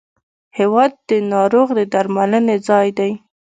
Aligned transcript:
هېواد 0.57 0.91
د 1.09 1.11
ناروغ 1.33 1.67
د 1.77 1.79
درملنې 1.93 2.57
ځای 2.67 2.87
دی. 2.97 3.11